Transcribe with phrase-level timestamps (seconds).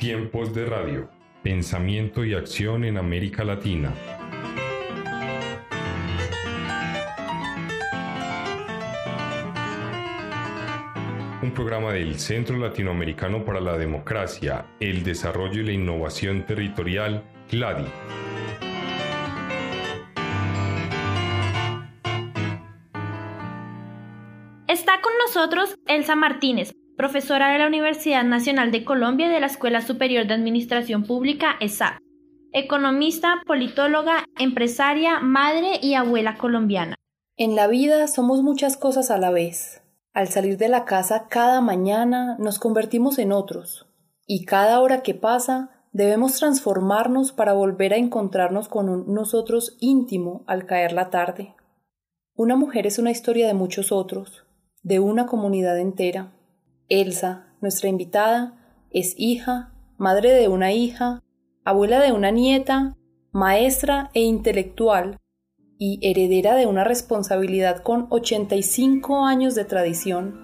[0.00, 1.10] Tiempos de Radio.
[1.42, 3.92] Pensamiento y acción en América Latina.
[11.42, 17.84] Un programa del Centro Latinoamericano para la Democracia, el Desarrollo y la Innovación Territorial, CLADI.
[24.66, 29.46] Está con nosotros Elsa Martínez, profesora de la Universidad Nacional de Colombia y de la
[29.46, 31.94] Escuela Superior de Administración Pública, ESAP,
[32.52, 36.96] economista, politóloga, empresaria, madre y abuela colombiana.
[37.38, 39.80] En la vida somos muchas cosas a la vez.
[40.12, 43.86] Al salir de la casa cada mañana nos convertimos en otros,
[44.26, 50.44] y cada hora que pasa debemos transformarnos para volver a encontrarnos con un nosotros íntimo
[50.46, 51.54] al caer la tarde.
[52.34, 54.44] Una mujer es una historia de muchos otros,
[54.82, 56.34] de una comunidad entera.
[56.90, 58.58] Elsa, nuestra invitada,
[58.90, 61.22] es hija, madre de una hija,
[61.64, 62.96] abuela de una nieta,
[63.32, 65.16] maestra e intelectual,
[65.78, 70.38] y heredera de una responsabilidad con 85 años de tradición.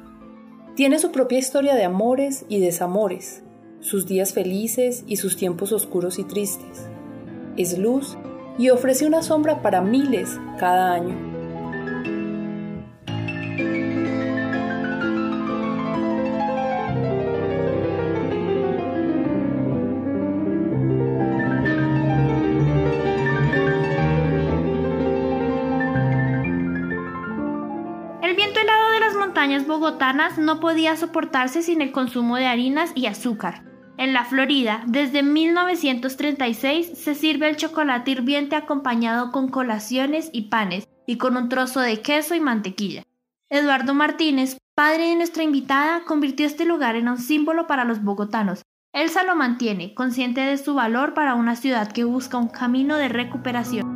[0.76, 3.42] Tiene su propia historia de amores y desamores,
[3.80, 6.88] sus días felices y sus tiempos oscuros y tristes.
[7.58, 8.16] Es luz
[8.56, 11.35] y ofrece una sombra para miles cada año.
[30.38, 33.64] No podía soportarse sin el consumo de harinas y azúcar.
[33.96, 40.86] En la Florida, desde 1936 se sirve el chocolate hirviente acompañado con colaciones y panes
[41.06, 43.04] y con un trozo de queso y mantequilla.
[43.48, 48.62] Eduardo Martínez, padre de nuestra invitada, convirtió este lugar en un símbolo para los bogotanos.
[48.92, 53.08] Elsa lo mantiene, consciente de su valor para una ciudad que busca un camino de
[53.08, 53.95] recuperación.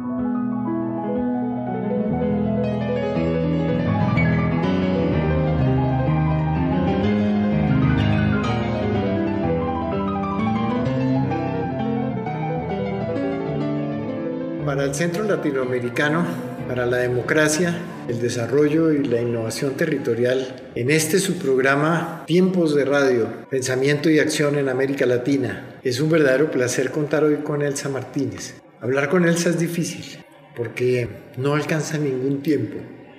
[14.90, 16.26] Para Centro Latinoamericano
[16.66, 17.78] para la Democracia,
[18.08, 24.18] el Desarrollo y la Innovación Territorial, en este su programa Tiempos de Radio, Pensamiento y
[24.18, 28.54] Acción en América Latina, es un verdadero placer contar hoy con Elsa Martínez.
[28.80, 30.24] Hablar con Elsa es difícil
[30.56, 32.78] porque no alcanza ningún tiempo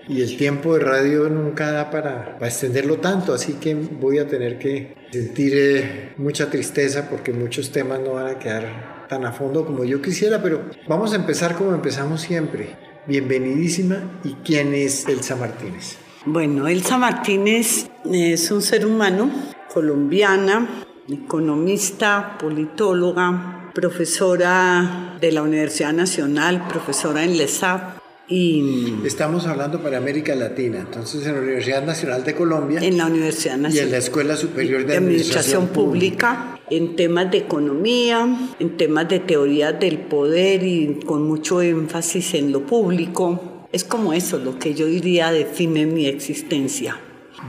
[0.09, 4.59] y el tiempo de radio nunca da para, extenderlo tanto, así que voy a tener
[4.59, 9.65] que sentir eh, mucha tristeza porque muchos temas no van a quedar tan a fondo
[9.65, 12.77] como yo quisiera, pero vamos a empezar como empezamos siempre.
[13.05, 14.21] Bienvenidísima.
[14.23, 15.97] ¿Y quién es Elsa Martínez?
[16.23, 19.29] Bueno, Elsa Martínez es un ser humano,
[19.73, 28.00] colombiana, economista, politóloga, profesora de la Universidad Nacional, profesora en LESAP,
[28.31, 32.79] y Estamos hablando para América Latina, entonces en la Universidad Nacional de Colombia.
[32.81, 33.75] En la Universidad Nacional.
[33.75, 38.25] Y en la Escuela Superior de, Administración, Pública, en temas de economía,
[38.59, 43.67] en temas de teoría del poder y con mucho énfasis en lo público.
[43.73, 46.97] Es como eso lo que yo diría define mi existencia.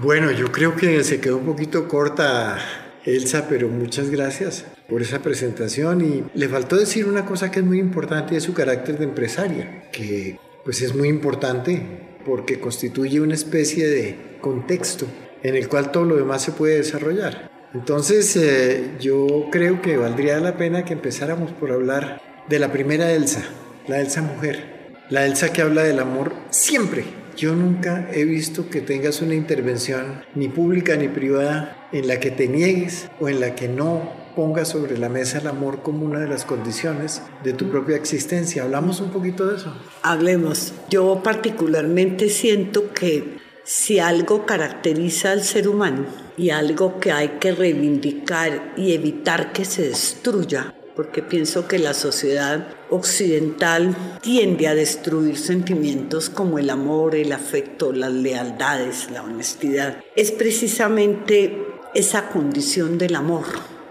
[0.03, 2.59] Bueno, yo creo que se quedó un poquito corta
[3.04, 7.65] Elsa, pero muchas gracias por esa presentación y le faltó decir una cosa que es
[7.65, 11.82] muy importante y es su carácter de empresaria, que pues es muy importante
[12.24, 15.06] porque constituye una especie de contexto
[15.42, 17.50] en el cual todo lo demás se puede desarrollar.
[17.74, 23.12] Entonces eh, yo creo que valdría la pena que empezáramos por hablar de la primera
[23.12, 23.42] Elsa,
[23.88, 27.04] la Elsa mujer, la Elsa que habla del amor siempre.
[27.36, 32.30] Yo nunca he visto que tengas una intervención ni pública ni privada en la que
[32.30, 36.20] te niegues o en la que no ponga sobre la mesa el amor como una
[36.20, 38.65] de las condiciones de tu propia existencia.
[38.65, 39.75] ¿Hablamos un poquito de eso?
[40.03, 40.72] Hablemos.
[40.91, 46.06] Yo particularmente siento que si algo caracteriza al ser humano
[46.36, 51.95] y algo que hay que reivindicar y evitar que se destruya, porque pienso que la
[51.95, 59.98] sociedad occidental tiende a destruir sentimientos como el amor, el afecto, las lealtades, la honestidad,
[60.16, 63.45] es precisamente esa condición del amor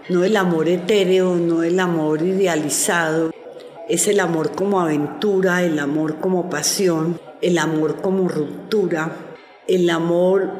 [0.08, 3.30] no el amor etéreo, no el amor idealizado,
[3.88, 9.12] es el amor como aventura, el amor como pasión, el amor como ruptura,
[9.68, 10.50] el amor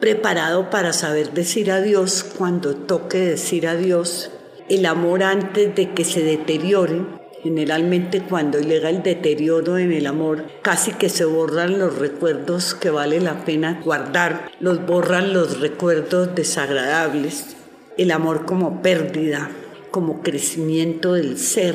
[0.00, 4.30] preparado para saber decir adiós cuando toque decir adiós,
[4.68, 7.18] el amor antes de que se deteriore.
[7.42, 12.90] Generalmente cuando llega el deterioro en el amor, casi que se borran los recuerdos que
[12.90, 17.57] vale la pena guardar, los borran los recuerdos desagradables
[17.98, 19.50] el amor como pérdida,
[19.90, 21.74] como crecimiento del ser.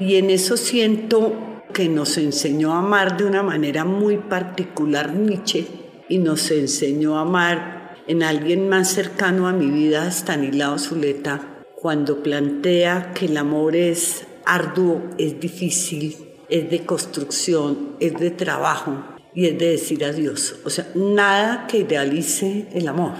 [0.00, 5.66] Y en eso siento que nos enseñó a amar de una manera muy particular Nietzsche
[6.08, 12.22] y nos enseñó a amar en alguien más cercano a mi vida, Stanislao Zuleta, cuando
[12.22, 16.16] plantea que el amor es arduo, es difícil,
[16.48, 19.04] es de construcción, es de trabajo
[19.34, 20.56] y es de decir adiós.
[20.64, 23.12] O sea, nada que idealice el amor.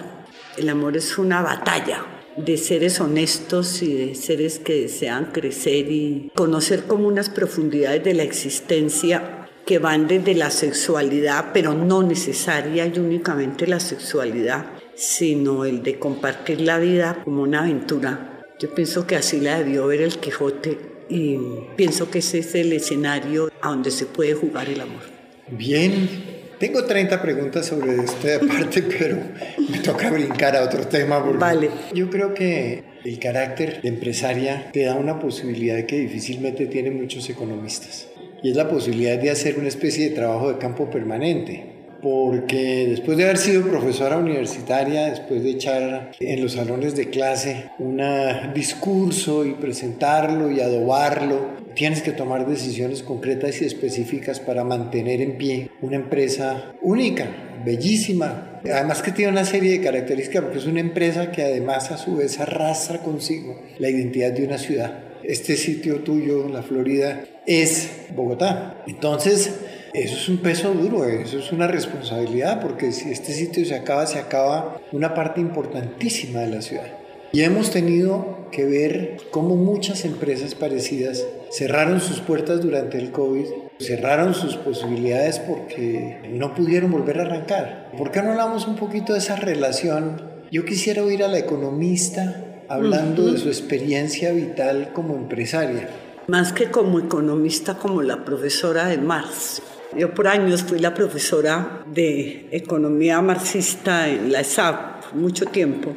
[0.56, 6.30] El amor es una batalla de seres honestos y de seres que desean crecer y
[6.34, 12.86] conocer como unas profundidades de la existencia que van desde la sexualidad, pero no necesaria
[12.86, 18.42] y únicamente la sexualidad, sino el de compartir la vida como una aventura.
[18.58, 20.78] Yo pienso que así la debió ver el Quijote
[21.08, 21.38] y
[21.76, 25.02] pienso que ese es el escenario a donde se puede jugar el amor.
[25.50, 29.18] Bien, tengo 30 preguntas sobre esta parte, pero
[29.68, 31.18] me toca brincar a otro tema.
[31.18, 31.70] Vale.
[31.92, 37.28] Yo creo que el carácter de empresaria te da una posibilidad que difícilmente tienen muchos
[37.28, 38.08] economistas.
[38.42, 41.73] Y es la posibilidad de hacer una especie de trabajo de campo permanente
[42.04, 47.70] porque después de haber sido profesora universitaria, después de echar en los salones de clase
[47.78, 47.98] un
[48.52, 55.38] discurso y presentarlo y adobarlo, tienes que tomar decisiones concretas y específicas para mantener en
[55.38, 57.26] pie una empresa única,
[57.64, 61.96] bellísima, además que tiene una serie de características porque es una empresa que además a
[61.96, 65.04] su vez arrastra consigo la identidad de una ciudad.
[65.22, 68.82] Este sitio tuyo, la Florida, es Bogotá.
[68.86, 69.54] Entonces,
[69.94, 74.06] eso es un peso duro, eso es una responsabilidad, porque si este sitio se acaba,
[74.06, 76.86] se acaba una parte importantísima de la ciudad.
[77.32, 83.46] Y hemos tenido que ver cómo muchas empresas parecidas cerraron sus puertas durante el COVID,
[83.78, 87.90] cerraron sus posibilidades porque no pudieron volver a arrancar.
[87.96, 90.22] ¿Por qué no hablamos un poquito de esa relación?
[90.50, 95.88] Yo quisiera oír a la economista hablando de su experiencia vital como empresaria.
[96.26, 99.62] Más que como economista, como la profesora de Marx.
[99.96, 105.94] Yo por años fui la profesora de economía marxista en la ESAP, mucho tiempo.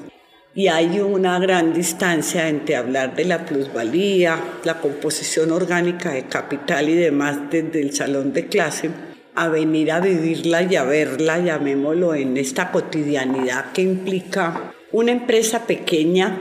[0.53, 6.89] Y hay una gran distancia entre hablar de la plusvalía, la composición orgánica de capital
[6.89, 8.91] y demás desde el salón de clase,
[9.33, 15.65] a venir a vivirla y a verla, llamémoslo, en esta cotidianidad que implica una empresa
[15.65, 16.37] pequeña,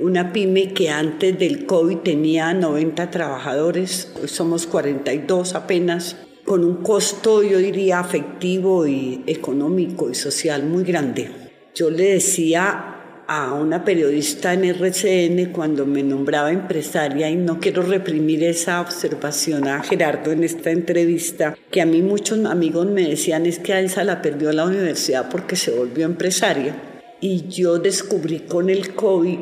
[0.00, 6.76] una pyme que antes del COVID tenía 90 trabajadores, hoy somos 42 apenas, con un
[6.76, 11.30] costo, yo diría, afectivo y económico y social muy grande.
[11.74, 12.94] Yo le decía
[13.26, 19.66] a una periodista en RCN cuando me nombraba empresaria y no quiero reprimir esa observación
[19.66, 23.80] a Gerardo en esta entrevista, que a mí muchos amigos me decían es que a
[23.80, 26.76] Elsa la perdió la universidad porque se volvió empresaria.
[27.20, 29.38] Y yo descubrí con el COVID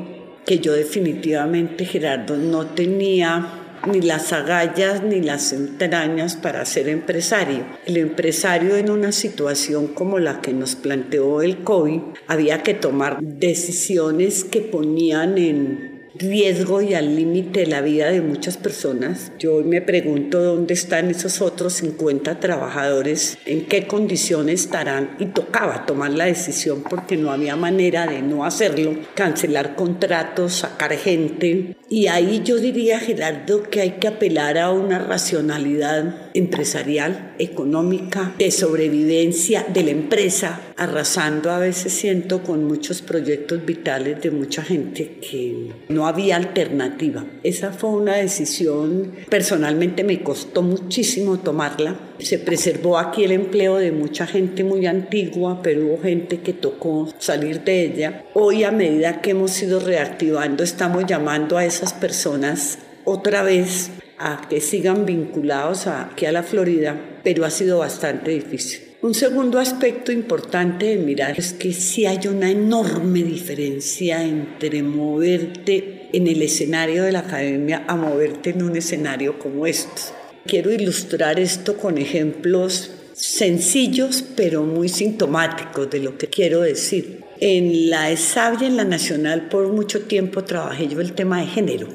[0.46, 7.64] que yo definitivamente, Gerardo, no tenía ni las agallas ni las entrañas para ser empresario.
[7.87, 13.19] El empresario en una situación como la que nos planteó el COVID había que tomar
[13.20, 19.32] decisiones que ponían en riesgo y al límite la vida de muchas personas.
[19.38, 25.26] Yo hoy me pregunto dónde están esos otros 50 trabajadores, en qué condiciones estarán y
[25.26, 31.76] tocaba tomar la decisión porque no había manera de no hacerlo, cancelar contratos, sacar gente.
[31.92, 38.50] Y ahí yo diría, Gerardo, que hay que apelar a una racionalidad empresarial, económica, de
[38.50, 45.18] sobrevivencia de la empresa, arrasando a veces siento con muchos proyectos vitales de mucha gente
[45.20, 47.26] que no había alternativa.
[47.42, 51.94] Esa fue una decisión, personalmente me costó muchísimo tomarla.
[52.23, 57.12] Se preservó aquí el empleo de mucha gente muy antigua, pero hubo gente que tocó
[57.19, 58.25] salir de ella.
[58.35, 64.47] Hoy a medida que hemos ido reactivando, estamos llamando a esas personas otra vez a
[64.49, 68.93] que sigan vinculados aquí a la Florida, pero ha sido bastante difícil.
[69.02, 76.09] Un segundo aspecto importante de mirar es que sí hay una enorme diferencia entre moverte
[76.12, 80.22] en el escenario de la academia a moverte en un escenario como este.
[80.46, 87.20] Quiero ilustrar esto con ejemplos sencillos pero muy sintomáticos de lo que quiero decir.
[87.38, 91.88] En la ESAB en la Nacional por mucho tiempo trabajé yo el tema de género.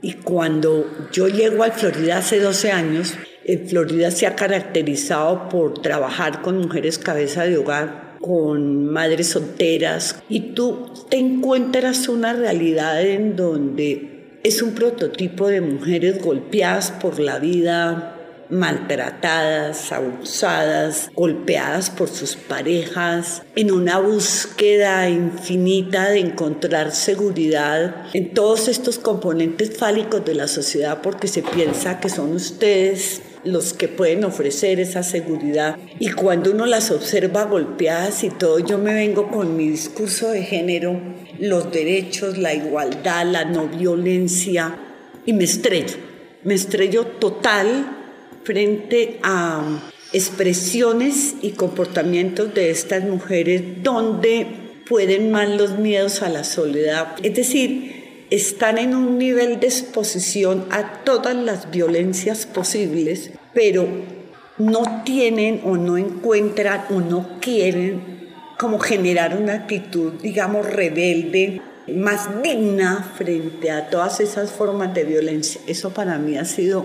[0.00, 3.14] Y cuando yo llego a Florida hace 12 años,
[3.44, 10.22] en Florida se ha caracterizado por trabajar con mujeres cabeza de hogar, con madres solteras,
[10.28, 14.17] y tú te encuentras una realidad en donde
[14.48, 18.16] es un prototipo de mujeres golpeadas por la vida,
[18.48, 28.68] maltratadas, abusadas, golpeadas por sus parejas, en una búsqueda infinita de encontrar seguridad en todos
[28.68, 33.20] estos componentes fálicos de la sociedad porque se piensa que son ustedes
[33.52, 35.76] los que pueden ofrecer esa seguridad.
[35.98, 40.42] Y cuando uno las observa golpeadas y todo, yo me vengo con mi discurso de
[40.42, 41.00] género,
[41.38, 44.78] los derechos, la igualdad, la no violencia,
[45.26, 45.96] y me estrello.
[46.44, 47.96] Me estrello total
[48.44, 49.62] frente a
[50.12, 54.46] expresiones y comportamientos de estas mujeres donde
[54.88, 57.16] pueden más los miedos a la soledad.
[57.22, 57.97] Es decir,
[58.30, 63.86] están en un nivel de exposición a todas las violencias posibles, pero
[64.58, 68.18] no tienen o no encuentran o no quieren
[68.58, 75.60] como generar una actitud, digamos, rebelde, más digna frente a todas esas formas de violencia.
[75.66, 76.84] Eso para mí ha sido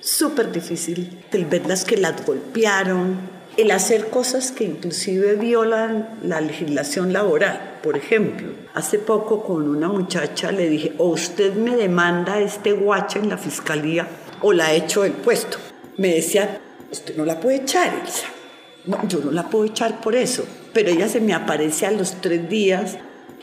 [0.00, 7.12] súper difícil, el verlas que las golpearon, el hacer cosas que inclusive violan la legislación
[7.12, 7.78] laboral.
[7.82, 13.18] Por ejemplo, hace poco con una muchacha le dije, o usted me demanda este guache
[13.18, 14.06] en la fiscalía
[14.40, 15.58] o la echo del puesto.
[15.96, 18.26] Me decía, usted no la puede echar, Elsa.
[18.86, 20.44] No, yo no la puedo echar por eso.
[20.72, 22.96] Pero ella se me aparece a los tres días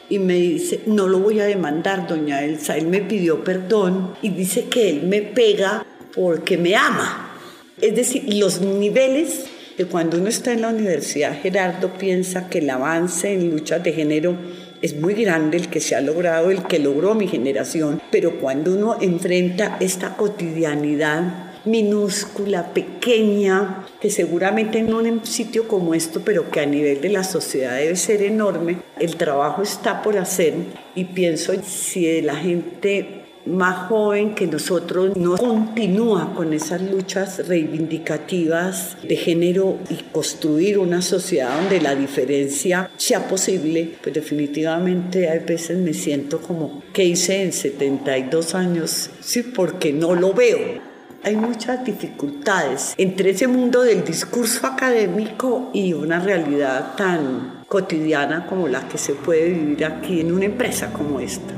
[0.09, 2.77] y me dice, no lo voy a demandar, doña Elsa.
[2.77, 5.85] Él me pidió perdón y dice que él me pega
[6.15, 7.31] porque me ama.
[7.79, 9.45] Es decir, los niveles
[9.77, 13.93] de cuando uno está en la universidad, Gerardo piensa que el avance en luchas de
[13.93, 14.35] género
[14.81, 18.73] es muy grande, el que se ha logrado, el que logró mi generación, pero cuando
[18.73, 26.61] uno enfrenta esta cotidianidad minúscula, pequeña, que seguramente en un sitio como esto, pero que
[26.61, 30.53] a nivel de la sociedad debe ser enorme, el trabajo está por hacer
[30.95, 38.97] y pienso si la gente más joven que nosotros no continúa con esas luchas reivindicativas
[39.01, 45.77] de género y construir una sociedad donde la diferencia sea posible, pues definitivamente a veces
[45.77, 50.85] me siento como que hice en 72 años, sí, porque no lo veo.
[51.23, 58.67] Hay muchas dificultades entre ese mundo del discurso académico y una realidad tan cotidiana como
[58.67, 61.53] la que se puede vivir aquí en una empresa como esta.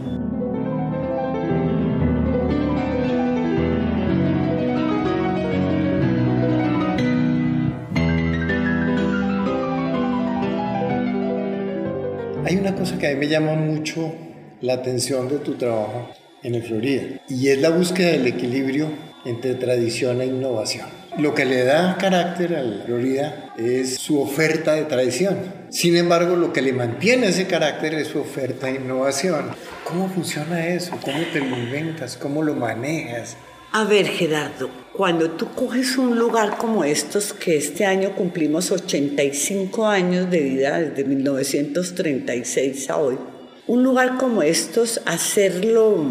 [13.00, 14.14] Que a mí me llama mucho
[14.62, 16.10] la atención de tu trabajo
[16.44, 18.92] en el Florida y es la búsqueda del equilibrio
[19.26, 20.88] entre tradición e innovación.
[21.18, 25.38] Lo que le da carácter a la Florida es su oferta de tradición.
[25.70, 29.52] Sin embargo, lo que le mantiene ese carácter es su oferta de innovación.
[29.84, 30.98] ¿Cómo funciona eso?
[31.04, 32.16] ¿Cómo te lo inventas?
[32.16, 33.38] ¿Cómo lo manejas?
[33.72, 39.86] A ver, Gerardo, cuando tú coges un lugar como estos, que este año cumplimos 85
[39.86, 43.20] años de vida, desde 1936 a hoy,
[43.68, 46.04] un lugar como estos, hacerlo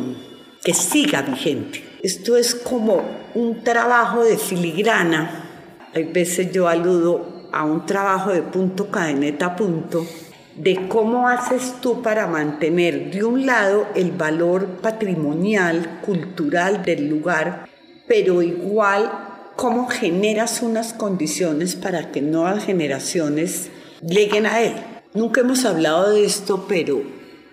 [0.63, 1.83] que siga vigente.
[2.01, 3.03] Esto es como
[3.35, 5.81] un trabajo de filigrana.
[5.95, 10.07] Hay veces yo aludo a un trabajo de punto cadeneta a punto
[10.59, 17.69] de cómo haces tú para mantener de un lado el valor patrimonial, cultural del lugar,
[18.09, 19.11] pero igual
[19.55, 23.71] cómo generas unas condiciones para que nuevas generaciones
[24.05, 24.75] lleguen a él.
[25.15, 27.03] Nunca hemos hablado de esto, pero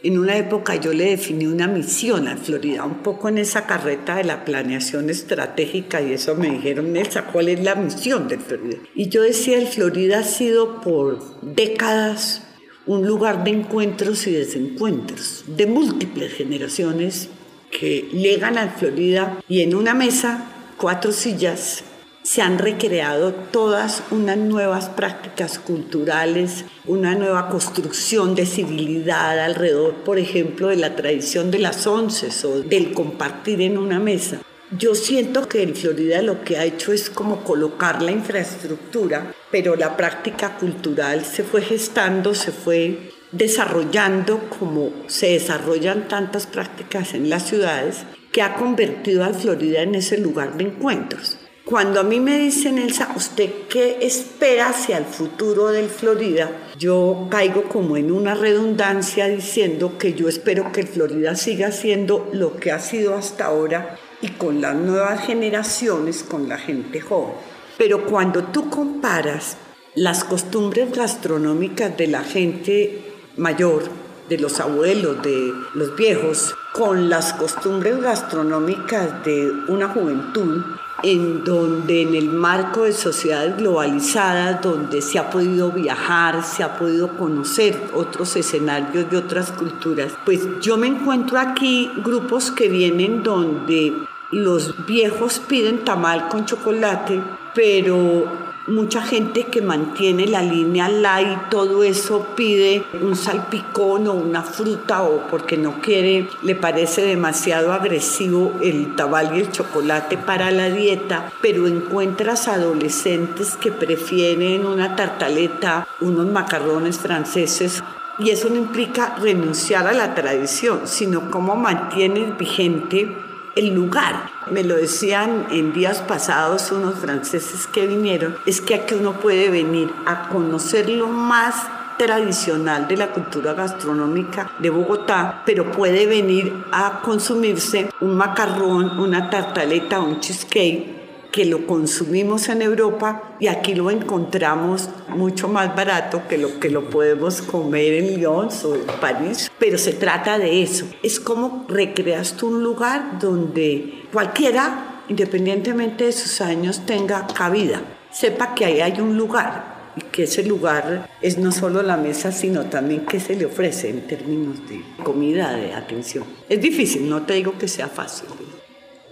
[0.04, 4.16] en una época yo le definí una misión a Florida, un poco en esa carreta
[4.16, 8.78] de la planeación estratégica y eso me dijeron, Nelsa, ¿cuál es la misión de Florida?
[8.94, 12.44] Y yo decía, el Florida ha sido por décadas
[12.88, 17.30] un lugar de encuentros y desencuentros de múltiples generaciones
[17.72, 20.46] que llegan a Florida y en una mesa,
[20.78, 21.84] cuatro sillas,
[22.26, 30.18] se han recreado todas unas nuevas prácticas culturales, una nueva construcción de civilidad alrededor, por
[30.18, 34.42] ejemplo, de la tradición de las once o del compartir en una mesa.
[34.72, 39.76] Yo siento que en Florida lo que ha hecho es como colocar la infraestructura, pero
[39.76, 47.30] la práctica cultural se fue gestando, se fue desarrollando como se desarrollan tantas prácticas en
[47.30, 51.38] las ciudades, que ha convertido a Florida en ese lugar de encuentros.
[51.64, 56.52] Cuando a mí me dicen, Elsa, ¿usted qué espera hacia el futuro del Florida?
[56.78, 62.58] Yo caigo como en una redundancia diciendo que yo espero que Florida siga siendo lo
[62.58, 67.34] que ha sido hasta ahora y con las nuevas generaciones, con la gente joven.
[67.78, 69.58] Pero cuando tú comparas
[69.96, 73.84] las costumbres gastronómicas de la gente mayor,
[74.30, 80.64] de los abuelos, de los viejos, con las costumbres gastronómicas de una juventud,
[81.04, 86.78] en donde en el marco de sociedades globalizadas, donde se ha podido viajar, se ha
[86.78, 93.24] podido conocer otros escenarios de otras culturas, pues yo me encuentro aquí grupos que vienen
[93.24, 93.94] donde
[94.32, 97.22] los viejos piden tamal con chocolate,
[97.54, 104.42] pero mucha gente que mantiene la línea light, todo eso pide un salpicón o una
[104.42, 110.52] fruta o porque no quiere, le parece demasiado agresivo el tabal y el chocolate para
[110.52, 117.84] la dieta, pero encuentras adolescentes que prefieren una tartaleta, unos macarrones franceses
[118.18, 123.25] y eso no implica renunciar a la tradición, sino cómo mantienes vigente
[123.56, 124.30] el lugar.
[124.52, 129.50] Me lo decían en días pasados unos franceses que vinieron, es que aquí uno puede
[129.50, 136.54] venir a conocer lo más tradicional de la cultura gastronómica de Bogotá, pero puede venir
[136.72, 140.95] a consumirse un macarrón, una tartaleta, un cheesecake
[141.36, 146.70] que lo consumimos en Europa y aquí lo encontramos mucho más barato que lo que
[146.70, 149.52] lo podemos comer en Lyon o en París.
[149.60, 150.86] Pero se trata de eso.
[151.04, 157.82] Es como recreas tú un lugar donde cualquiera, independientemente de sus años, tenga cabida.
[158.12, 162.32] Sepa que ahí hay un lugar y que ese lugar es no solo la mesa,
[162.32, 166.24] sino también que se le ofrece en términos de comida, de atención.
[166.48, 168.30] Es difícil, no te digo que sea fácil.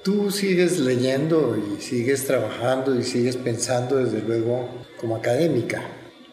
[0.03, 4.67] Tú sigues leyendo y sigues trabajando y sigues pensando desde luego
[4.99, 5.81] como académica.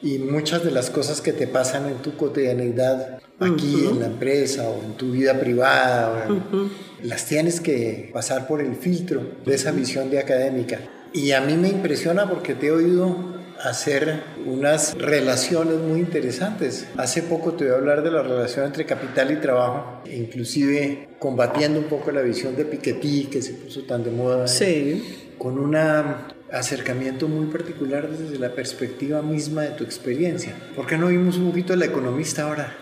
[0.03, 4.69] Y muchas de las cosas que te pasan en tu cotidianidad, aquí en la empresa
[4.69, 6.27] o en tu vida privada,
[7.03, 10.81] las tienes que pasar por el filtro de esa visión de académica.
[11.13, 16.89] Y a mí me impresiona porque te he oído hacer unas relaciones muy interesantes.
[16.97, 21.79] Hace poco te voy a hablar de la relación entre capital y trabajo, inclusive combatiendo
[21.79, 24.47] un poco la visión de Piketty que se puso tan de moda.
[24.47, 25.27] Sí.
[25.39, 25.77] Con un
[26.53, 30.55] acercamiento muy particular desde la perspectiva misma de tu experiencia.
[30.75, 32.77] ¿Por qué no vimos un poquito la economista ahora?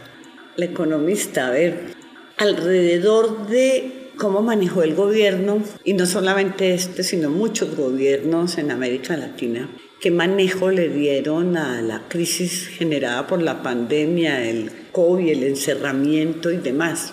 [0.56, 1.94] La economista, a ver,
[2.36, 9.16] alrededor de cómo manejó el gobierno, y no solamente este, sino muchos gobiernos en América
[9.16, 9.68] Latina,
[10.00, 16.50] qué manejo le dieron a la crisis generada por la pandemia, el COVID, el encerramiento
[16.50, 17.12] y demás.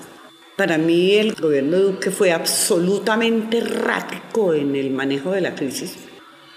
[0.56, 5.96] Para mí el gobierno de Duque fue absolutamente errático en el manejo de la crisis,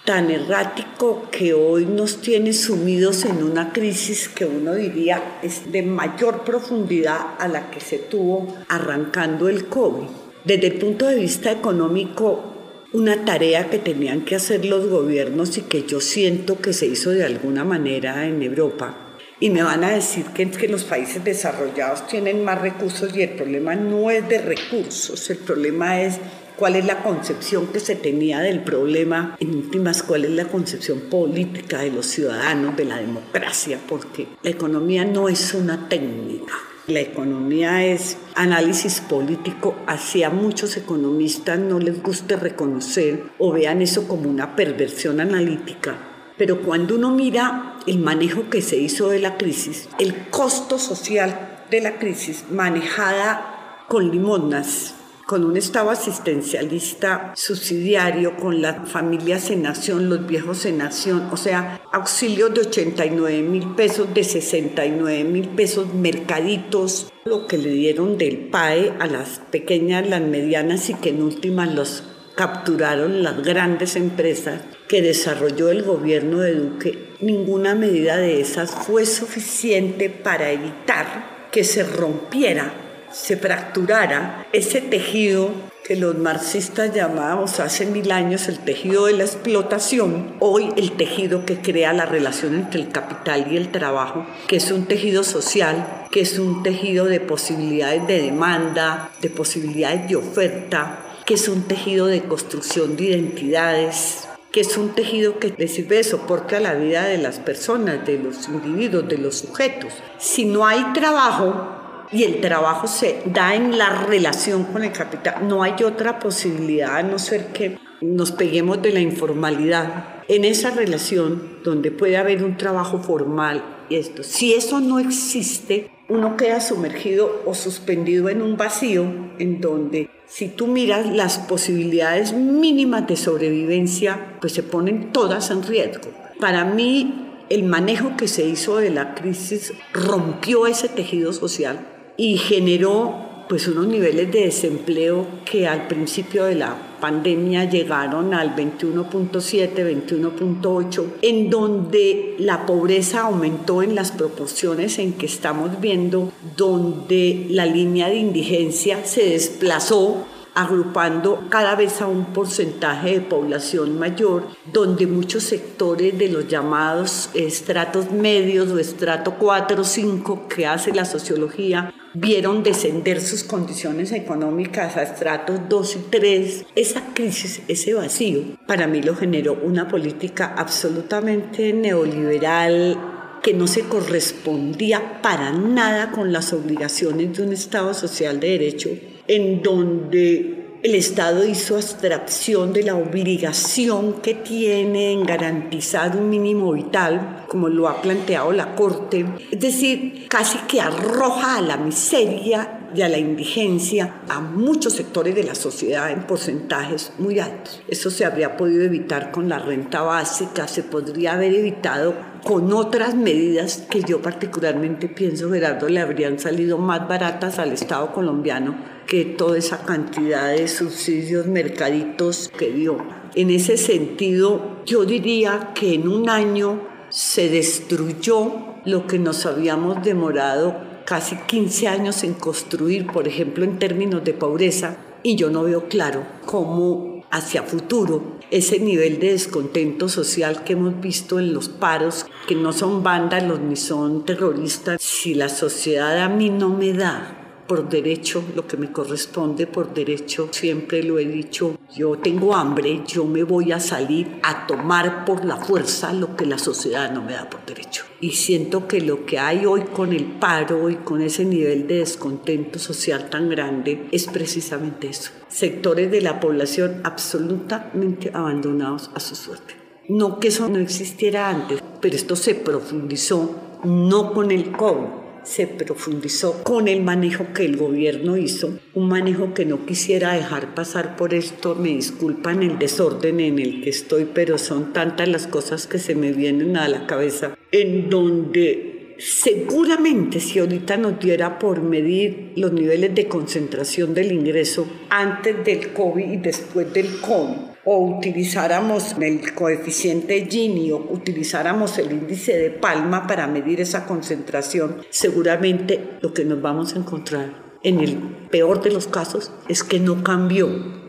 [0.05, 5.83] tan errático que hoy nos tiene sumidos en una crisis que uno diría es de
[5.83, 10.07] mayor profundidad a la que se tuvo arrancando el COVID.
[10.45, 12.58] Desde el punto de vista económico,
[12.92, 17.11] una tarea que tenían que hacer los gobiernos y que yo siento que se hizo
[17.11, 18.96] de alguna manera en Europa.
[19.40, 23.31] Y me van a decir que, que los países desarrollados tienen más recursos y el
[23.31, 26.18] problema no es de recursos, el problema es
[26.57, 31.03] cuál es la concepción que se tenía del problema, en últimas, cuál es la concepción
[31.03, 36.55] política de los ciudadanos, de la democracia, porque la economía no es una técnica.
[36.88, 43.83] La economía es análisis político, así a muchos economistas no les guste reconocer o vean
[43.83, 45.98] eso como una perversión analítica.
[46.38, 51.66] Pero cuando uno mira el manejo que se hizo de la crisis, el costo social
[51.70, 54.94] de la crisis manejada con limonas,
[55.29, 61.37] con un Estado asistencialista subsidiario, con las familias en nación, los viejos en nación, o
[61.37, 68.17] sea, auxilios de 89 mil pesos, de 69 mil pesos, mercaditos, lo que le dieron
[68.17, 73.97] del PAE a las pequeñas, las medianas y que en últimas los capturaron las grandes
[73.97, 81.49] empresas que desarrolló el gobierno de Duque, ninguna medida de esas fue suficiente para evitar
[81.53, 85.51] que se rompiera se fracturara ese tejido
[85.88, 91.47] que los marxistas llamábamos hace mil años el tejido de la explotación, hoy el tejido
[91.47, 96.07] que crea la relación entre el capital y el trabajo, que es un tejido social,
[96.11, 101.62] que es un tejido de posibilidades de demanda, de posibilidades de oferta, que es un
[101.62, 106.61] tejido de construcción de identidades, que es un tejido que le sirve de soporte a
[106.61, 109.92] la vida de las personas, de los individuos, de los sujetos.
[110.18, 111.78] Si no hay trabajo,
[112.12, 115.47] y el trabajo se da en la relación con el capital.
[115.47, 120.71] No hay otra posibilidad a no ser que nos peguemos de la informalidad en esa
[120.71, 124.23] relación donde puede haber un trabajo formal y esto.
[124.23, 129.05] Si eso no existe, uno queda sumergido o suspendido en un vacío
[129.38, 135.62] en donde si tú miras las posibilidades mínimas de sobrevivencia, pues se ponen todas en
[135.62, 136.11] riesgo.
[136.38, 142.37] Para mí, el manejo que se hizo de la crisis rompió ese tejido social y
[142.37, 143.14] generó
[143.48, 151.07] pues unos niveles de desempleo que al principio de la pandemia llegaron al 21.7, 21.8,
[151.22, 158.09] en donde la pobreza aumentó en las proporciones en que estamos viendo, donde la línea
[158.09, 165.44] de indigencia se desplazó agrupando cada vez a un porcentaje de población mayor, donde muchos
[165.44, 171.94] sectores de los llamados estratos medios o estrato 4 o 5 que hace la sociología
[172.14, 176.66] vieron descender sus condiciones económicas a estratos 2 y 3.
[176.75, 182.97] Esa crisis, ese vacío, para mí lo generó una política absolutamente neoliberal
[183.42, 188.90] que no se correspondía para nada con las obligaciones de un Estado social de derecho
[189.29, 196.73] en donde el Estado hizo abstracción de la obligación que tiene en garantizar un mínimo
[196.73, 202.91] vital, como lo ha planteado la Corte, es decir, casi que arroja a la miseria
[202.95, 207.83] y a la indigencia a muchos sectores de la sociedad en porcentajes muy altos.
[207.88, 212.14] Eso se habría podido evitar con la renta básica, se podría haber evitado
[212.45, 218.12] con otras medidas que yo particularmente pienso, Gerardo, le habrían salido más baratas al Estado
[218.12, 222.99] colombiano que toda esa cantidad de subsidios, mercaditos que dio.
[223.35, 228.53] En ese sentido, yo diría que en un año se destruyó
[228.85, 234.35] lo que nos habíamos demorado casi 15 años en construir, por ejemplo, en términos de
[234.35, 240.75] pobreza, y yo no veo claro cómo hacia futuro ese nivel de descontento social que
[240.75, 246.18] hemos visto en los paros, que no son vándalos ni son terroristas, si la sociedad
[246.18, 247.38] a mí no me da
[247.68, 253.02] por derecho, lo que me corresponde por derecho, siempre lo he dicho, yo tengo hambre,
[253.07, 257.22] yo me voy a salir a tomar por la fuerza lo que la sociedad no
[257.22, 258.04] me da por derecho.
[258.20, 261.98] Y siento que lo que hay hoy con el paro y con ese nivel de
[261.98, 265.31] descontento social tan grande es precisamente eso.
[265.48, 269.74] Sectores de la población absolutamente abandonados a su suerte.
[270.09, 273.54] No que eso no existiera antes, pero esto se profundizó
[273.85, 279.55] no con el COVID se profundizó con el manejo que el gobierno hizo, un manejo
[279.55, 284.29] que no quisiera dejar pasar por esto, me disculpan el desorden en el que estoy,
[284.33, 290.39] pero son tantas las cosas que se me vienen a la cabeza, en donde seguramente
[290.39, 296.31] si ahorita nos diera por medir los niveles de concentración del ingreso antes del COVID
[296.31, 303.27] y después del COVID, o utilizáramos el coeficiente Gini o utilizáramos el índice de Palma
[303.27, 308.18] para medir esa concentración, seguramente lo que nos vamos a encontrar en el
[308.51, 310.68] peor de los casos es que no cambió,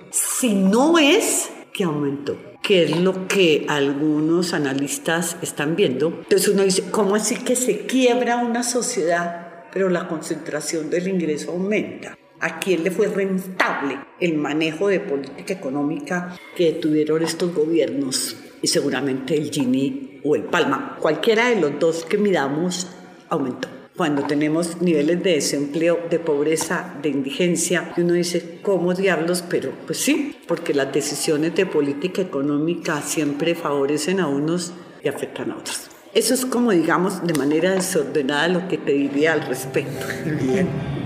[0.10, 6.08] si no es que aumentó que es lo que algunos analistas están viendo.
[6.10, 11.52] Entonces uno dice, ¿cómo así que se quiebra una sociedad, pero la concentración del ingreso
[11.52, 12.16] aumenta?
[12.40, 18.68] A quién le fue rentable el manejo de política económica que tuvieron estos gobiernos y
[18.68, 22.88] seguramente el Gini o el Palma, cualquiera de los dos que midamos
[23.30, 23.68] aumentó.
[23.96, 29.44] Cuando tenemos niveles de desempleo, de pobreza, de indigencia, uno dice, ¿cómo diablos?
[29.50, 34.72] Pero pues sí, porque las decisiones de política económica siempre favorecen a unos
[35.04, 35.90] y afectan a otros.
[36.14, 40.06] Eso es como, digamos, de manera desordenada lo que te diría al respecto.
[40.42, 40.99] Bien.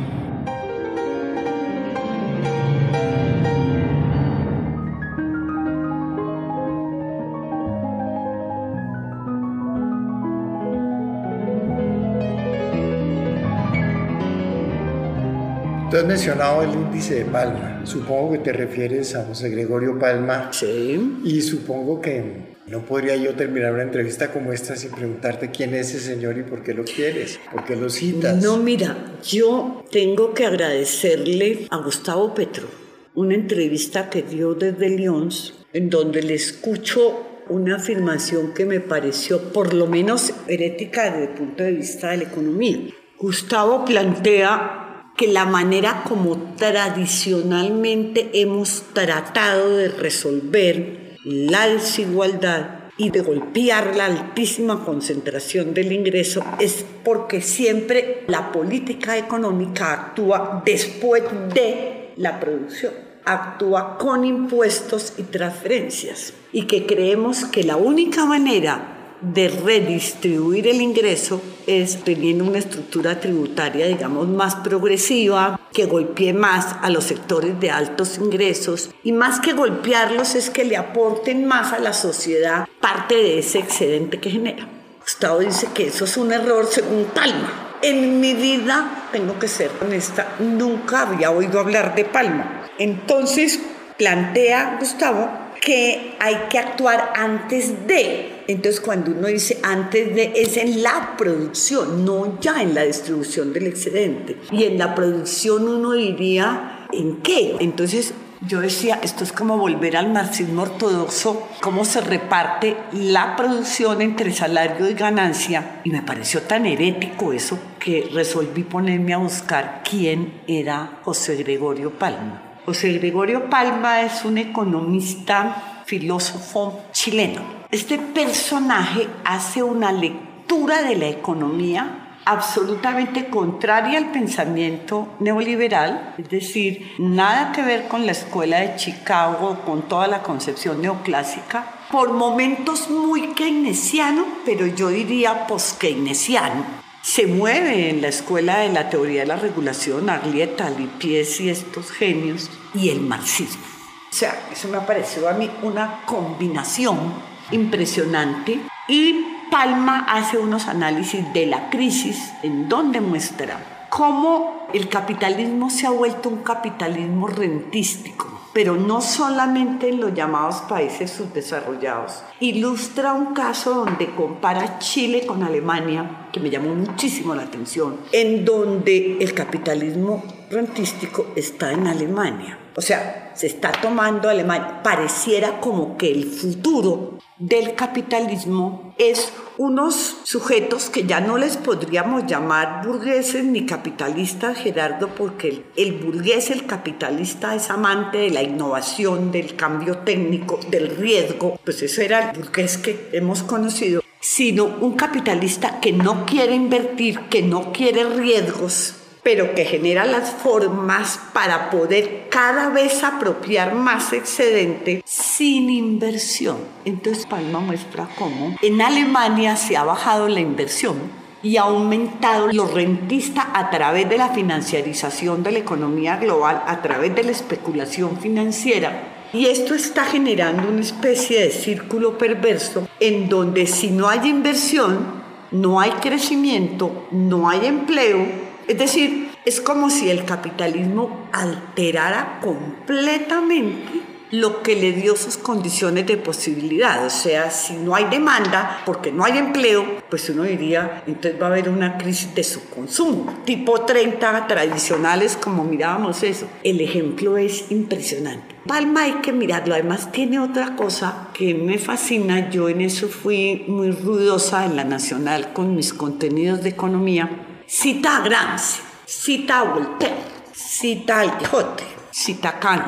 [15.93, 17.81] Tú has mencionado el índice de Palma.
[17.85, 20.49] Supongo que te refieres a José Gregorio Palma.
[20.51, 21.19] Sí.
[21.23, 25.93] Y supongo que no podría yo terminar una entrevista como esta sin preguntarte quién es
[25.93, 28.41] ese señor y por qué lo quieres, por qué lo citas.
[28.41, 32.65] No, mira, yo tengo que agradecerle a Gustavo Petro
[33.13, 39.53] una entrevista que dio desde Lyons, en donde le escucho una afirmación que me pareció
[39.53, 42.79] por lo menos herética desde el punto de vista de la economía.
[43.19, 44.82] Gustavo plantea
[45.15, 54.05] que la manera como tradicionalmente hemos tratado de resolver la desigualdad y de golpear la
[54.05, 61.23] altísima concentración del ingreso es porque siempre la política económica actúa después
[61.53, 62.93] de la producción,
[63.25, 68.92] actúa con impuestos y transferencias y que creemos que la única manera
[69.23, 76.75] de redistribuir el ingreso es teniendo una estructura tributaria, digamos, más progresiva, que golpee más
[76.81, 81.71] a los sectores de altos ingresos y más que golpearlos es que le aporten más
[81.73, 84.67] a la sociedad parte de ese excedente que genera.
[85.01, 87.77] Gustavo dice que eso es un error según Palma.
[87.81, 92.63] En mi vida, tengo que ser honesta, nunca había oído hablar de Palma.
[92.77, 93.59] Entonces,
[93.97, 95.29] plantea Gustavo
[95.61, 98.32] que hay que actuar antes de.
[98.47, 103.53] Entonces cuando uno dice antes de es en la producción, no ya en la distribución
[103.53, 104.37] del excedente.
[104.51, 107.55] Y en la producción uno diría en qué.
[107.59, 108.13] Entonces
[108.45, 114.33] yo decía, esto es como volver al marxismo ortodoxo, cómo se reparte la producción entre
[114.33, 115.79] salario y ganancia.
[115.85, 121.91] Y me pareció tan herético eso que resolví ponerme a buscar quién era José Gregorio
[121.91, 122.59] Palma.
[122.65, 127.62] José Gregorio Palma es un economista, filósofo chileno.
[127.73, 136.91] Este personaje hace una lectura de la economía absolutamente contraria al pensamiento neoliberal, es decir,
[136.99, 142.91] nada que ver con la escuela de Chicago, con toda la concepción neoclásica, por momentos
[142.91, 149.27] muy keynesiano, pero yo diría post-keynesiano se mueve en la escuela de la teoría de
[149.27, 153.63] la regulación, Arlieta, Lipies y estos genios, y el marxismo.
[154.11, 160.67] O sea, eso me ha parecido a mí una combinación impresionante y Palma hace unos
[160.67, 167.27] análisis de la crisis en donde muestra cómo el capitalismo se ha vuelto un capitalismo
[167.27, 172.23] rentístico pero no solamente en los llamados países subdesarrollados.
[172.39, 178.45] Ilustra un caso donde compara Chile con Alemania, que me llamó muchísimo la atención, en
[178.45, 182.59] donde el capitalismo rentístico está en Alemania.
[182.75, 184.81] O sea, se está tomando Alemania.
[184.83, 192.25] Pareciera como que el futuro del capitalismo es unos sujetos que ya no les podríamos
[192.25, 199.31] llamar burgueses ni capitalistas, Gerardo, porque el, burgués, el capitalista, es amante de la innovación,
[199.31, 204.93] del cambio técnico, del riesgo, pues ese era el burgués que hemos conocido, sino un
[204.93, 211.69] capitalista que no quiere invertir, que no quiere riesgos, pero que genera las formas para
[211.69, 216.57] poder cada vez apropiar más excedente sin inversión.
[216.85, 222.67] Entonces Palma muestra cómo en Alemania se ha bajado la inversión y ha aumentado lo
[222.67, 228.17] rentista a través de la financiarización de la economía global, a través de la especulación
[228.17, 229.29] financiera.
[229.33, 235.23] Y esto está generando una especie de círculo perverso en donde si no hay inversión,
[235.51, 238.25] no hay crecimiento, no hay empleo,
[238.67, 246.07] es decir, es como si el capitalismo alterara completamente lo que le dio sus condiciones
[246.07, 247.05] de posibilidad.
[247.05, 251.45] O sea, si no hay demanda, porque no hay empleo, pues uno diría, entonces va
[251.45, 256.47] a haber una crisis de subconsumo, tipo 30 tradicionales, como mirábamos eso.
[256.63, 258.55] El ejemplo es impresionante.
[258.65, 263.65] Palma hay que mirarlo, además tiene otra cosa que me fascina, yo en eso fui
[263.67, 267.29] muy ruidosa en la Nacional con mis contenidos de economía
[267.75, 270.15] Cita Gramsci, cita Voltaire,
[270.53, 272.83] cita al Quijote, cita Kant.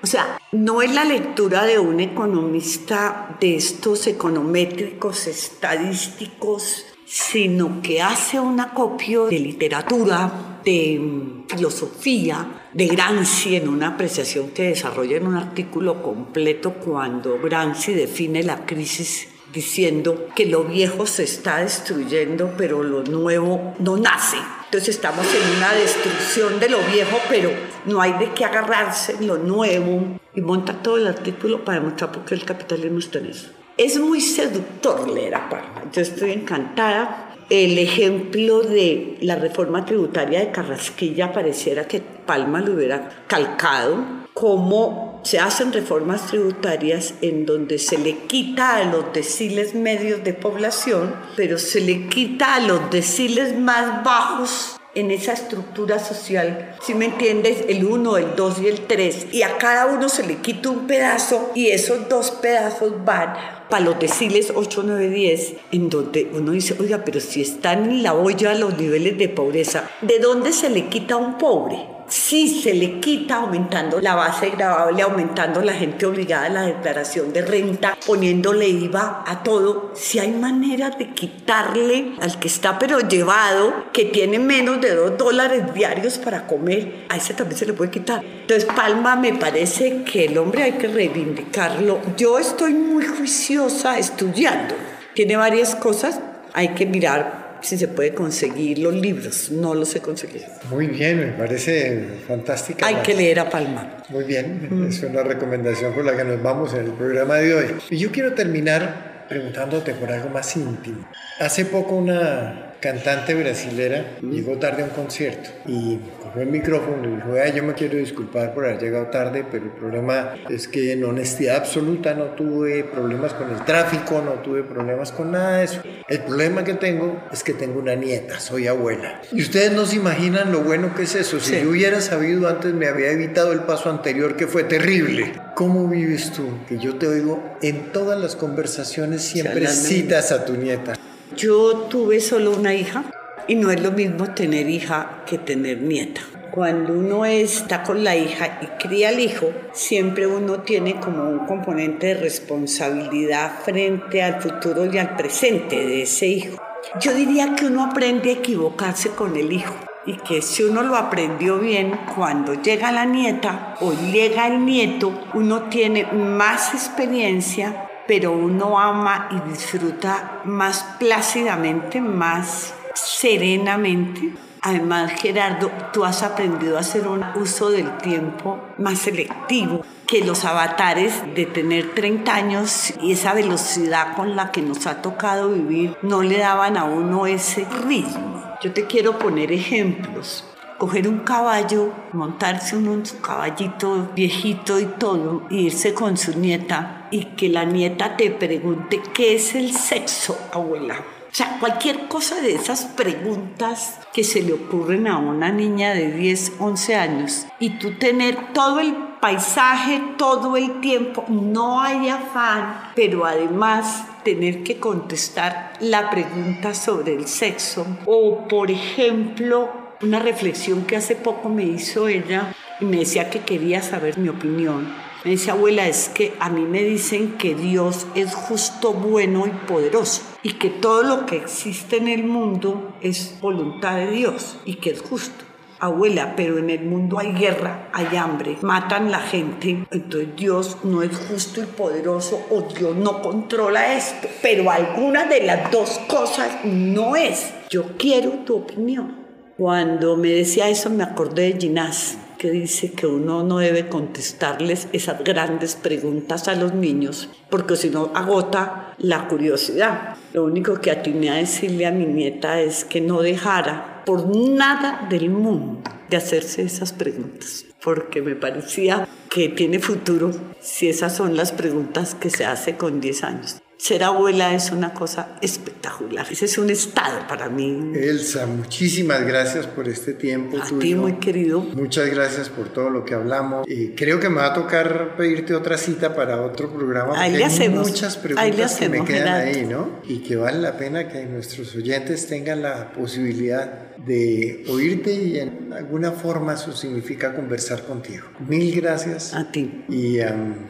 [0.00, 8.00] O sea, no es la lectura de un economista de estos econométricos estadísticos, sino que
[8.00, 15.26] hace un acopio de literatura, de filosofía, de Gramsci en una apreciación que desarrolla en
[15.26, 22.54] un artículo completo cuando Gramsci define la crisis diciendo que lo viejo se está destruyendo,
[22.56, 24.36] pero lo nuevo no nace.
[24.64, 27.50] Entonces estamos en una destrucción de lo viejo, pero
[27.86, 30.18] no hay de qué agarrarse lo nuevo.
[30.34, 33.48] Y monta todo el artículo para demostrar por qué el capitalismo está en eso.
[33.78, 35.84] Es muy seductor leer a Palma.
[35.92, 37.36] Yo estoy encantada.
[37.48, 44.04] El ejemplo de la reforma tributaria de Carrasquilla pareciera que Palma lo hubiera calcado,
[44.38, 50.32] como se hacen reformas tributarias en donde se le quita a los deciles medios de
[50.32, 56.94] población, pero se le quita a los deciles más bajos en esa estructura social, si
[56.94, 60.36] me entiendes, el 1, el 2 y el 3, y a cada uno se le
[60.36, 63.34] quita un pedazo y esos dos pedazos van
[63.68, 68.02] para los deciles 8, 9, 10, en donde uno dice, oiga, pero si están en
[68.04, 71.97] la olla los niveles de pobreza, ¿de dónde se le quita a un pobre?
[72.08, 77.32] Si se le quita aumentando la base grabable, aumentando la gente obligada a la declaración
[77.32, 83.00] de renta, poniéndole IVA a todo, si hay manera de quitarle al que está pero
[83.00, 87.72] llevado, que tiene menos de dos dólares diarios para comer, a ese también se le
[87.72, 88.24] puede quitar.
[88.24, 92.00] Entonces, Palma, me parece que el hombre hay que reivindicarlo.
[92.16, 94.74] Yo estoy muy juiciosa estudiando.
[95.14, 96.20] Tiene varias cosas,
[96.54, 99.50] hay que mirar si se puede conseguir los libros.
[99.50, 100.46] No los he conseguido.
[100.70, 102.86] Muy bien, me parece fantástica.
[102.86, 103.98] Hay que leer a Palma.
[104.08, 104.88] Muy bien, mm.
[104.88, 107.66] es una recomendación con la que nos vamos en el programa de hoy.
[107.90, 111.06] Y yo quiero terminar preguntándote por algo más íntimo.
[111.38, 117.16] Hace poco una cantante brasilera, llegó tarde a un concierto y cogió el micrófono y
[117.16, 121.04] dijo, yo me quiero disculpar por haber llegado tarde, pero el problema es que en
[121.04, 125.82] honestidad absoluta no tuve problemas con el tráfico, no tuve problemas con nada de eso.
[126.08, 129.20] El problema que tengo es que tengo una nieta, soy abuela.
[129.32, 131.40] Y ustedes no se imaginan lo bueno que es eso.
[131.40, 135.32] Si yo hubiera sabido antes, me había evitado el paso anterior que fue terrible.
[135.54, 136.48] ¿Cómo vives tú?
[136.68, 140.94] Que yo te oigo en todas las conversaciones, siempre citas a tu nieta.
[141.36, 143.04] Yo tuve solo una hija
[143.46, 146.22] y no es lo mismo tener hija que tener nieta.
[146.50, 151.40] Cuando uno está con la hija y cría al hijo, siempre uno tiene como un
[151.46, 156.62] componente de responsabilidad frente al futuro y al presente de ese hijo.
[157.00, 159.74] Yo diría que uno aprende a equivocarse con el hijo
[160.06, 165.12] y que si uno lo aprendió bien, cuando llega la nieta o llega el nieto,
[165.34, 174.32] uno tiene más experiencia pero uno ama y disfruta más plácidamente, más serenamente.
[174.62, 180.46] Además, Gerardo, tú has aprendido a hacer un uso del tiempo más selectivo que los
[180.46, 185.96] avatares de tener 30 años y esa velocidad con la que nos ha tocado vivir
[186.02, 188.42] no le daban a uno ese ritmo.
[188.62, 190.44] Yo te quiero poner ejemplos
[190.78, 197.08] coger un caballo, montarse en un caballito viejito y todo, e irse con su nieta
[197.10, 200.96] y que la nieta te pregunte qué es el sexo, abuela.
[201.30, 206.10] O sea, cualquier cosa de esas preguntas que se le ocurren a una niña de
[206.10, 212.92] 10, 11 años y tú tener todo el paisaje todo el tiempo, no hay afán,
[212.94, 220.84] pero además tener que contestar la pregunta sobre el sexo o, por ejemplo, una reflexión
[220.84, 224.92] que hace poco me hizo ella y me decía que quería saber mi opinión.
[225.24, 229.50] Me decía, abuela, es que a mí me dicen que Dios es justo, bueno y
[229.66, 234.74] poderoso y que todo lo que existe en el mundo es voluntad de Dios y
[234.74, 235.44] que es justo.
[235.80, 241.02] Abuela, pero en el mundo hay guerra, hay hambre, matan la gente, entonces Dios no
[241.02, 246.64] es justo y poderoso o Dios no controla esto, pero alguna de las dos cosas
[246.64, 247.52] no es.
[247.70, 249.17] Yo quiero tu opinión.
[249.58, 254.86] Cuando me decía eso me acordé de Ginás, que dice que uno no debe contestarles
[254.92, 260.14] esas grandes preguntas a los niños, porque si no agota la curiosidad.
[260.32, 265.08] Lo único que atiné a decirle a mi nieta es que no dejara por nada
[265.10, 271.36] del mundo de hacerse esas preguntas, porque me parecía que tiene futuro si esas son
[271.36, 273.60] las preguntas que se hace con 10 años.
[273.78, 276.26] Ser abuela es una cosa espectacular.
[276.28, 277.92] Ese es un estado para mí.
[277.94, 280.58] Elsa, muchísimas gracias por este tiempo.
[280.58, 281.60] A ti, muy querido.
[281.60, 283.68] Muchas gracias por todo lo que hablamos.
[283.68, 287.20] Y creo que me va a tocar pedirte otra cita para otro programa.
[287.20, 287.86] Ahí le hacemos.
[287.86, 290.00] Hay muchas preguntas que me quedan ahí, ¿no?
[290.08, 295.72] Y que vale la pena que nuestros oyentes tengan la posibilidad de oírte y en
[295.72, 298.26] alguna forma eso significa conversar contigo.
[298.46, 299.34] Mil gracias.
[299.34, 299.84] A ti.
[299.88, 300.18] Y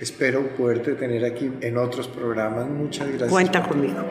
[0.00, 2.68] espero poderte tener aquí en otros programas.
[2.68, 3.30] Muchas gracias.
[3.30, 4.04] Cuenta conmigo.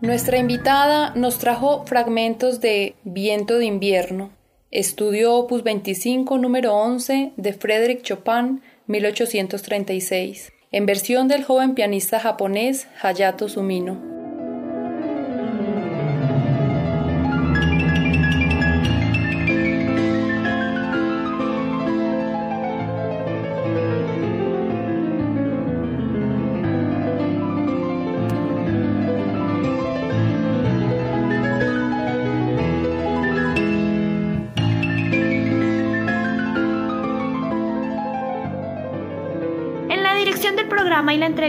[0.00, 4.30] Nuestra invitada nos trajo fragmentos de Viento de invierno,
[4.70, 12.86] estudio opus 25 número 11 de Frédéric Chopin 1836 en versión del joven pianista japonés
[13.02, 14.19] Hayato Sumino.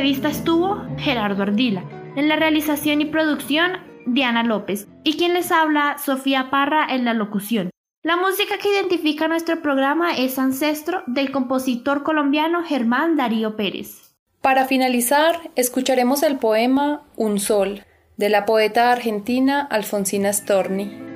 [0.02, 1.84] Entrevista estuvo Gerardo Ardila.
[2.16, 3.74] En la realización y producción,
[4.08, 4.88] Diana López.
[5.04, 7.70] Y quien les habla, Sofía Parra en la locución.
[8.02, 14.16] La música que identifica nuestro programa es Ancestro del compositor colombiano Germán Darío Pérez.
[14.42, 17.84] Para finalizar, escucharemos el poema Un Sol,
[18.18, 21.11] de la poeta argentina Alfonsina Storni.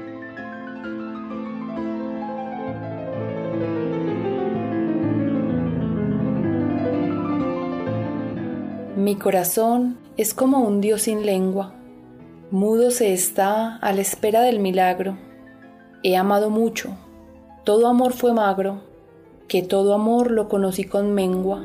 [9.06, 11.76] Mi corazón es como un Dios sin lengua,
[12.50, 15.16] mudo se está a la espera del milagro.
[16.02, 16.98] He amado mucho,
[17.66, 18.82] todo amor fue magro,
[19.48, 21.62] que todo amor lo conocí con mengua.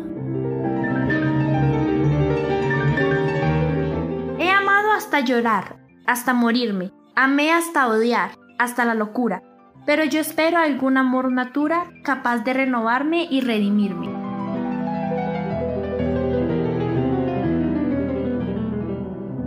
[4.39, 9.43] He amado hasta llorar, hasta morirme, amé hasta odiar, hasta la locura,
[9.87, 14.10] pero yo espero algún amor natura capaz de renovarme y redimirme.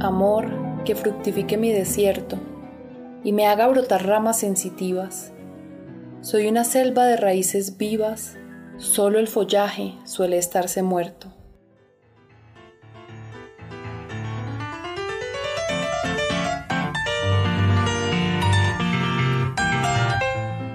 [0.04, 2.38] Amor, que fructifique mi desierto
[3.24, 5.32] y me haga brotar ramas sensitivas.
[6.20, 8.38] Soy una selva de raíces vivas,
[8.78, 11.34] solo el follaje suele estarse muerto.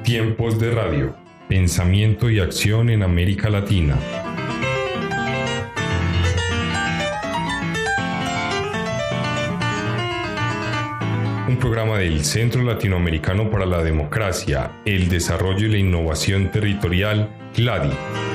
[0.04, 1.14] Tiempos de radio.
[1.48, 3.98] Pensamiento y acción en América Latina.
[11.78, 18.27] Del Centro Latinoamericano para la Democracia, el Desarrollo y la Innovación Territorial, CLADI.